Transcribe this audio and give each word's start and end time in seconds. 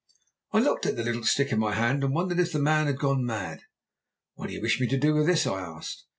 "I 0.51 0.57
looked 0.57 0.87
at 0.87 0.95
the 0.95 1.03
little 1.03 1.23
stick 1.23 1.51
in 1.51 1.59
my 1.59 1.75
hand 1.75 2.03
and 2.03 2.15
wondered 2.15 2.39
if 2.39 2.51
the 2.53 2.57
man 2.59 2.87
had 2.87 2.97
gone 2.97 3.23
mad. 3.23 3.61
"'What 4.33 4.47
do 4.47 4.53
you 4.55 4.61
wish 4.63 4.81
me 4.81 4.87
to 4.87 4.97
do 4.97 5.13
with 5.13 5.27
this?' 5.27 5.45
I 5.45 5.59
asked. 5.61 6.05